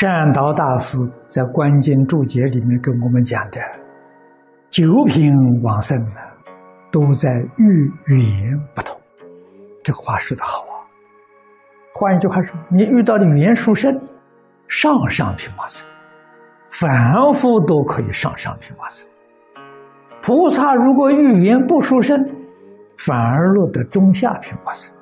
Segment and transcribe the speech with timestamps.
[0.00, 0.96] 善导大师
[1.28, 3.60] 在关键注解里面跟我们讲的，
[4.70, 6.20] 九品往生呢，
[6.92, 8.96] 都在遇缘不同。
[9.82, 10.86] 这话说的好啊！
[11.92, 13.92] 换一句话说，你遇到的缘殊生，
[14.68, 15.84] 上上品往生，
[16.70, 19.04] 凡夫都可以上上品往生。
[20.22, 22.16] 菩萨如果遇缘不殊胜，
[22.98, 24.94] 反而落得中下品往生。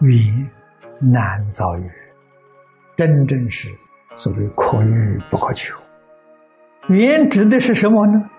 [0.00, 0.50] 缘
[1.02, 1.90] 难遭遇，
[2.96, 3.68] 真正是。
[4.14, 5.78] 所谓可遇不可求，
[6.88, 8.30] 缘指的是什么呢？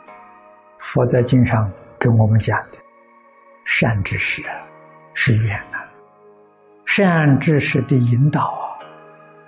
[0.79, 2.77] 佛在经上跟我们讲的，
[3.65, 4.43] 善知识
[5.13, 5.85] 是缘啊，
[6.85, 8.79] 善知识的引导啊，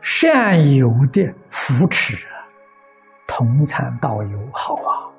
[0.01, 2.45] 善友的扶持啊，
[3.27, 5.09] 同参道友好啊，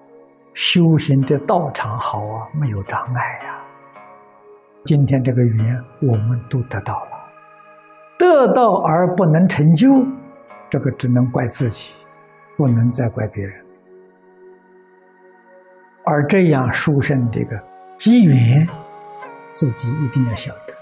[0.54, 3.56] 修行的道场好啊，没有障碍呀。
[4.84, 7.10] 今天这个缘我们都得到了，
[8.18, 9.88] 得到而不能成就。
[10.70, 11.92] 这个只能怪自己，
[12.56, 13.52] 不能再怪别人。
[16.04, 17.60] 而这样殊胜的个
[17.98, 18.66] 机缘，
[19.50, 20.74] 自己一定要晓得：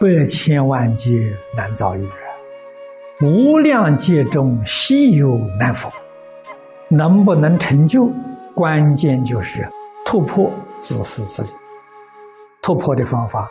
[0.00, 2.06] 百千万劫难遭遇，
[3.20, 5.90] 无量劫中稀有难逢。
[6.88, 8.10] 能不能成就，
[8.54, 9.66] 关键就是
[10.04, 11.48] 突破自私自利。
[12.60, 13.50] 突破的方法，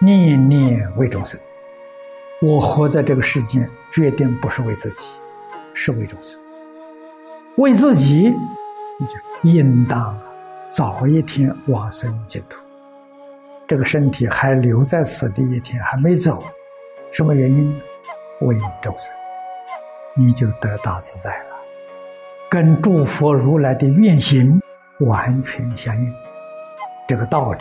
[0.00, 1.38] 念念为众生。
[2.40, 5.10] 我活在这个世间，决定不是为自己，
[5.74, 6.40] 是为众生。
[7.56, 8.32] 为自己，
[8.98, 9.12] 你就
[9.50, 10.16] 应当
[10.68, 12.60] 早一天往生净土。
[13.66, 16.42] 这个身体还留在此地一天，还没走，
[17.10, 17.76] 什么原因？
[18.42, 19.12] 为众生，
[20.14, 21.56] 你就得大自在了，
[22.48, 24.60] 跟诸佛如来的愿行
[25.00, 26.14] 完全相应。
[27.08, 27.58] 这个道理，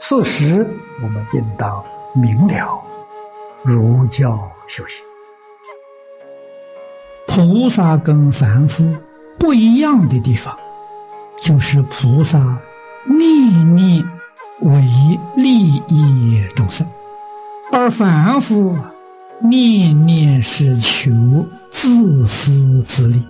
[0.00, 0.66] 事实
[1.02, 1.84] 我们应当
[2.14, 2.82] 明了。
[3.66, 4.38] 儒教
[4.68, 5.04] 修行，
[7.26, 8.88] 菩萨跟凡夫
[9.40, 10.56] 不一样的地方，
[11.42, 12.38] 就是菩萨
[13.04, 14.08] 念念
[14.60, 14.80] 为
[15.34, 16.86] 利益众生，
[17.72, 18.78] 而凡夫
[19.40, 21.10] 念念是求
[21.72, 23.20] 自私自利。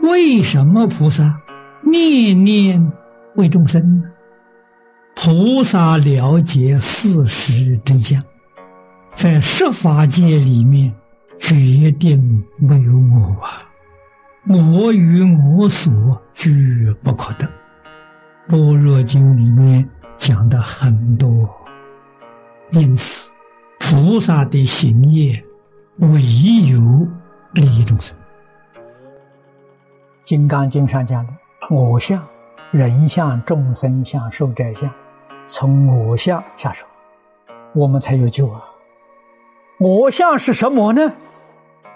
[0.00, 1.38] 为什么菩萨
[1.82, 2.90] 念念
[3.34, 4.08] 为众生呢？
[5.14, 8.22] 菩萨了解事实真相。
[9.16, 10.94] 在十法界里面，
[11.38, 13.62] 决定没有我啊！
[14.46, 15.22] 我与
[15.56, 17.48] 我所俱不可得。
[18.46, 19.88] 般若经里面
[20.18, 21.48] 讲的很多，
[22.72, 23.32] 因此
[23.80, 25.42] 菩萨的行业
[25.96, 26.20] 唯
[26.68, 27.08] 有
[27.54, 28.14] 利益众生。
[30.24, 31.32] 金刚经上讲的
[31.70, 32.22] 我相、
[32.70, 34.90] 人相、众生相、寿者相，
[35.46, 36.86] 从我相下手，
[37.74, 38.60] 我们才有救啊！
[39.78, 41.12] 我相是什么呢？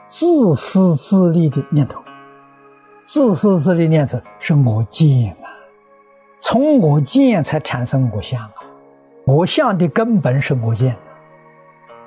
[0.07, 2.03] 自私自利的念头。
[3.05, 5.49] 自私自利念头是我见啊，
[6.41, 8.53] 从我见才产生我相啊。
[9.25, 10.95] 我相的根本是我见。《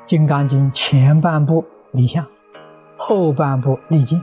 [0.06, 2.26] 金刚经》前半部离相，
[2.98, 4.22] 后半部立见。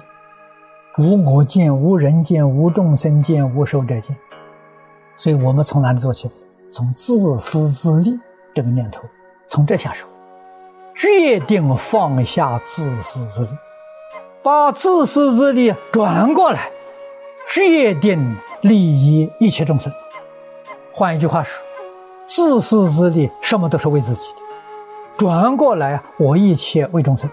[0.99, 4.17] 无我见，无人见，无众生见，无寿者见。
[5.17, 6.31] 所以我们从哪里做起？
[6.71, 8.19] 从自私自利
[8.55, 9.03] 这个念头，
[9.49, 10.07] 从这下手。
[11.01, 13.51] 决定放下自私自利，
[14.43, 16.71] 把自私自利转过来，
[17.49, 19.91] 决定利益一切众生。
[20.93, 21.59] 换一句话说，
[22.27, 24.37] 自私自利什么都是为自己的，
[25.17, 27.31] 转过来我一切为众生，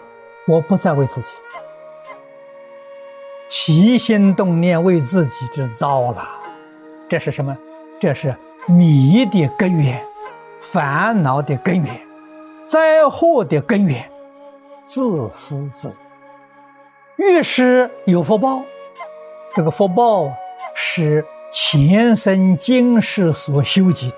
[0.47, 1.27] 我不再为自己。
[3.49, 6.25] 起心动念为自己之糟了，
[7.09, 7.57] 这是什么？
[7.99, 8.33] 这是
[8.65, 10.01] 迷的根源，
[10.61, 12.06] 烦恼的根源。
[12.67, 14.11] 灾祸的根源，
[14.83, 15.93] 自私自利。
[17.15, 18.61] 越是有福报，
[19.55, 20.29] 这个福报
[20.75, 24.17] 是前生今世所修集的。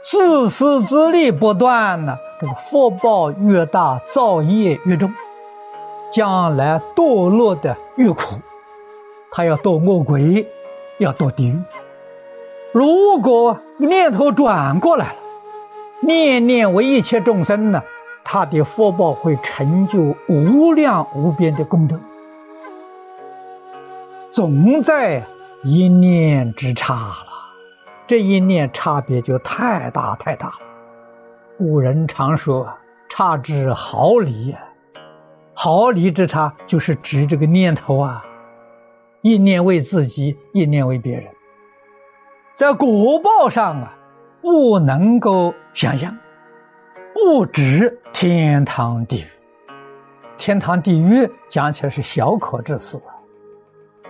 [0.00, 5.12] 自私自利不断呢，这个福报越大，造业越重，
[6.12, 8.36] 将来堕落的越苦。
[9.32, 10.46] 他要堕恶鬼，
[10.98, 11.60] 要堕地狱。
[12.70, 15.21] 如果念头转过来了。
[16.04, 17.80] 念念为一切众生呢，
[18.24, 21.98] 他的福报会成就无量无边的功德，
[24.28, 25.22] 总在
[25.62, 27.26] 一念之差了。
[28.04, 30.58] 这一念差别就太大太大了。
[31.56, 32.68] 古人常说
[33.08, 34.56] “差之毫厘”，
[35.54, 38.20] 毫厘之差就是指这个念头啊，
[39.20, 41.26] 一念为自己，一念为别人，
[42.56, 43.98] 在果报上啊。
[44.42, 46.12] 不能够想象，
[47.14, 49.26] 不止天堂地狱，
[50.36, 52.98] 天堂地狱，讲起来是小可之事。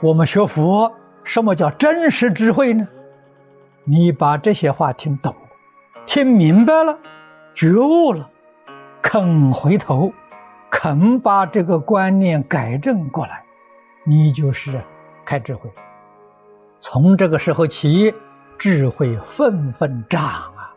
[0.00, 0.90] 我们学佛，
[1.22, 2.88] 什么叫真实智慧呢？
[3.84, 5.36] 你把这些话听懂，
[6.06, 6.98] 听明白了，
[7.52, 8.26] 觉悟了，
[9.02, 10.10] 肯回头，
[10.70, 13.44] 肯把这个观念改正过来，
[14.06, 14.80] 你就是
[15.26, 15.70] 开智慧。
[16.80, 18.14] 从这个时候起，
[18.58, 20.72] 智慧纷纷长啊，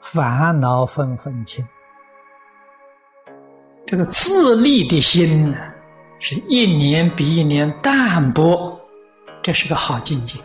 [0.00, 1.66] 烦恼纷纷清。
[3.86, 5.56] 这个自立的心呢，
[6.18, 8.78] 是一年比一年淡薄，
[9.42, 10.38] 这是个好境界，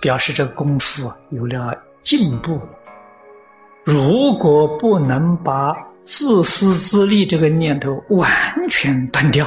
[0.00, 2.60] 表示这个功夫有了进步。
[3.84, 8.28] 如果不能把自私自利这个念头完
[8.68, 9.46] 全断掉，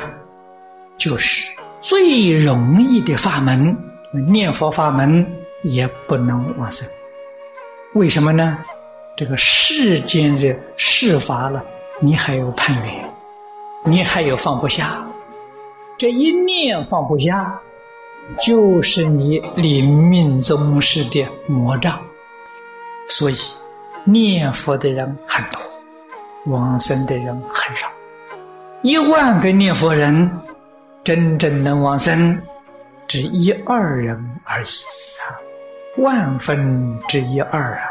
[0.97, 3.75] 就是最容易的法门，
[4.27, 5.25] 念佛法门
[5.63, 6.87] 也不能往生。
[7.93, 8.57] 为什么呢？
[9.17, 11.63] 这个世间的事法了。
[12.03, 13.13] 你还有攀缘，
[13.83, 15.05] 你还有放不下，
[15.99, 17.55] 这一念放不下，
[18.39, 21.99] 就是你临命终时的魔障。
[23.07, 23.35] 所以，
[24.03, 25.61] 念佛的人很多，
[26.45, 27.87] 往生的人很少。
[28.81, 30.27] 一万个念佛人，
[31.03, 32.35] 真正能往生，
[33.07, 34.65] 只一二人而已
[35.21, 35.37] 啊，
[35.97, 37.83] 万分之一二啊。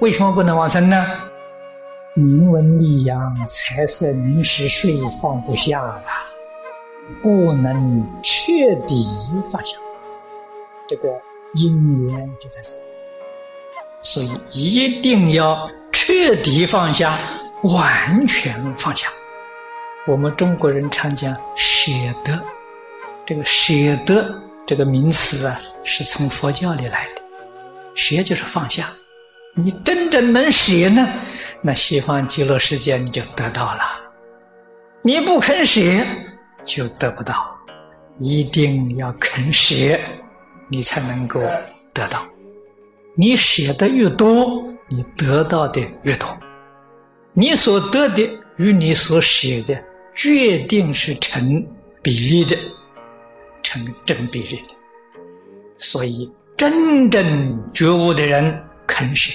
[0.00, 1.06] 为什么不能往生呢？
[2.14, 6.04] 名闻利养、财色名食睡放不下了，
[7.22, 8.42] 不能彻
[8.86, 9.02] 底
[9.50, 9.78] 放下，
[10.86, 11.08] 这个
[11.54, 12.82] 因缘就在此，
[14.02, 17.16] 所以一定要彻底放下，
[17.62, 19.08] 完全放下。
[20.06, 21.90] 我们中国人常讲舍
[22.22, 22.38] 得，
[23.24, 23.72] 这个舍
[24.04, 27.22] 得这个名词啊，是从佛教里来的，
[27.94, 28.90] 舍就是放下。
[29.54, 31.06] 你真正能舍呢？
[31.60, 33.82] 那西方极乐世界你就得到了，
[35.02, 35.80] 你不肯舍
[36.64, 37.56] 就得不到，
[38.18, 39.74] 一定要肯舍，
[40.68, 41.40] 你才能够
[41.92, 42.24] 得到。
[43.14, 46.26] 你舍得越多，你得到的越多。
[47.34, 49.78] 你所得的与你所舍的
[50.14, 51.64] 决定是成
[52.02, 52.56] 比例的，
[53.72, 54.74] 成正比例的。
[55.76, 59.32] 所以，真正觉悟的人肯舍。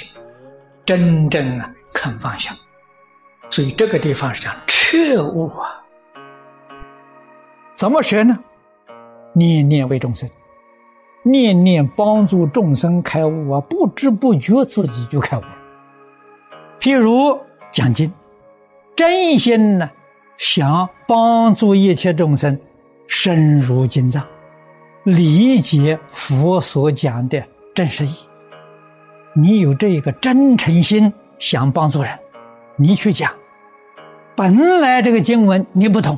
[0.85, 2.55] 真正啊，肯放下，
[3.49, 5.83] 所以这个地方是讲彻悟啊。
[7.75, 8.39] 怎么学呢？
[9.33, 10.29] 念念为众生，
[11.23, 15.57] 念念帮助众生开悟啊，不知不觉自己就开悟了。
[16.79, 17.37] 譬如
[17.69, 18.09] 讲经，
[18.95, 19.91] 真心呢
[20.37, 22.57] 想帮助一切众生
[23.07, 24.25] 深入经藏，
[25.03, 27.43] 理解佛所讲的
[27.73, 28.13] 真实意。
[29.33, 32.17] 你有这个真诚心想帮助人，
[32.75, 33.31] 你去讲。
[34.35, 36.17] 本来这个经文你不懂，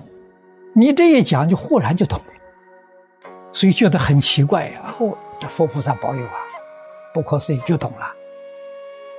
[0.74, 4.94] 你这一讲就忽然就懂了，所以觉得很奇怪呀。
[5.00, 6.34] 哦，这佛菩萨保佑啊，
[7.14, 8.12] 不可思议就懂了。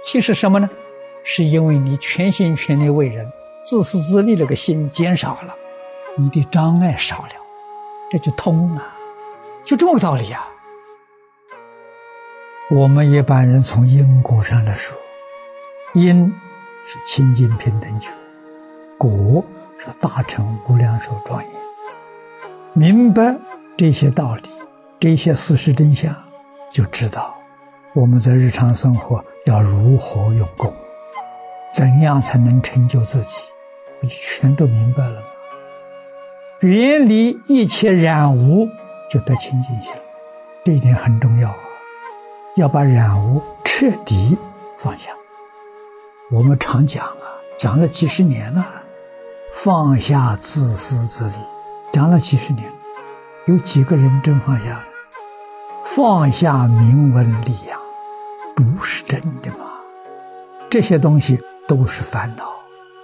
[0.03, 0.69] 其实什么呢？
[1.23, 3.31] 是因为你全心全力为人，
[3.63, 5.55] 自私自利那个心减少了，
[6.17, 7.33] 你的障碍少了，
[8.11, 8.85] 这就通了，
[9.63, 10.45] 就这么个道理呀。
[12.69, 14.99] 我们一般人从因果上来说，
[15.95, 16.33] 因
[16.85, 18.11] 是清净平等觉，
[18.99, 19.45] 果
[19.79, 21.53] 是大乘无量寿庄严。
[22.73, 23.37] 明白
[23.77, 24.43] 这些道理，
[24.99, 26.13] 这些事实真相，
[26.71, 27.35] 就知道
[27.95, 30.75] 我们在日常生活要如何用功，
[31.73, 33.41] 怎样才能成就自己，
[34.01, 35.27] 不就全都明白了吗？
[36.61, 38.69] 远离一切染污，
[39.09, 39.91] 就得清净心，
[40.63, 41.55] 这一点很重要。
[42.57, 44.37] 要把染污彻底
[44.77, 45.11] 放下。
[46.31, 47.25] 我们常讲啊，
[47.57, 48.67] 讲了几十年了，
[49.51, 51.35] 放下自私自利，
[51.93, 52.71] 讲了几十年，
[53.47, 54.85] 有几个人真放下？
[55.83, 57.81] 放下名闻利养，
[58.55, 59.65] 不是真的吗？
[60.69, 62.45] 这些东西都是烦恼，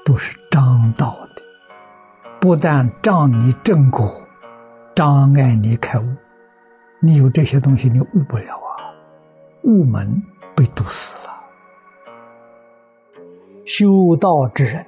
[0.04, 1.35] 都是障道的，
[2.40, 4.22] 不但障你正果，
[4.94, 6.04] 障碍你开悟。
[7.00, 8.94] 你有这些东西，你悟不了啊。
[9.64, 10.22] 悟门
[10.54, 11.32] 被堵死了。
[13.64, 14.86] 修道之人，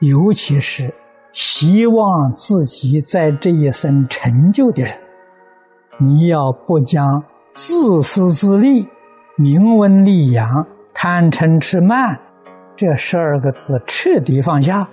[0.00, 0.92] 尤其是
[1.32, 4.92] 希望自己在这一生成就的人，
[5.98, 7.22] 你要不将
[7.54, 8.88] 自私自利、
[9.36, 12.18] 名闻利养、贪嗔痴慢
[12.74, 14.88] 这十二个字彻底放下，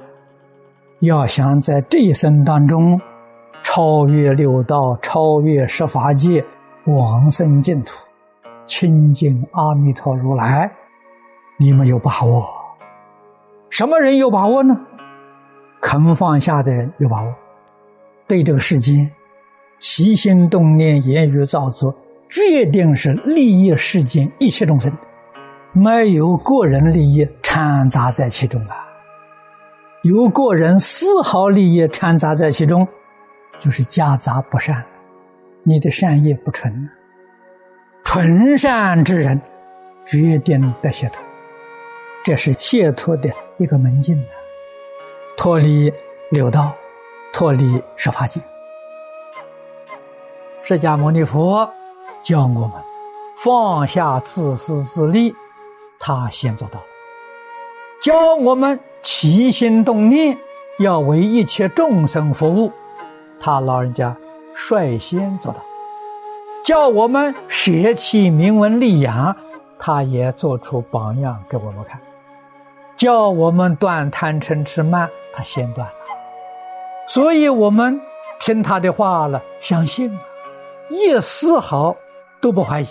[1.02, 3.00] 要想在这一生当中
[3.62, 6.44] 超越六道、超越十法界、
[6.86, 7.94] 往生净土。
[8.66, 10.70] 亲近阿弥陀如来，
[11.58, 12.50] 你们有把握？
[13.70, 14.74] 什么人有把握呢？
[15.80, 17.34] 肯放下的人有把握，
[18.28, 19.10] 对这个世间
[19.78, 21.96] 起心动念、言语造作，
[22.28, 24.92] 决定是利益世间一切众生，
[25.74, 28.87] 没有个人利益掺杂在其中啊。
[30.08, 32.88] 有个人丝毫利益掺杂在其中，
[33.58, 34.86] 就是夹杂不善，
[35.64, 36.90] 你的善业不纯。
[38.06, 39.42] 纯善之人，
[40.06, 41.22] 决定得解脱，
[42.24, 44.32] 这是解脱的一个门径啊！
[45.36, 45.92] 脱离
[46.32, 46.74] 六道，
[47.34, 48.40] 脱离十法界。
[50.64, 51.70] 释迦牟尼佛
[52.24, 52.72] 教我们
[53.44, 55.36] 放下自私自利，
[56.00, 56.86] 他先做到了；
[58.02, 60.38] 教我们起心动念
[60.80, 62.74] 要为一切众生服务，
[63.40, 64.14] 他老人家
[64.54, 65.62] 率先做到。
[66.62, 69.34] 叫我们舍弃名闻利养，
[69.80, 71.98] 他也做出榜样给我们看；
[72.98, 75.94] 叫我们断贪嗔痴慢，他先断了。
[77.08, 78.02] 所以我们
[78.42, 80.20] 听他的话了，相信了，
[80.90, 81.96] 一丝毫
[82.42, 82.88] 都不怀疑。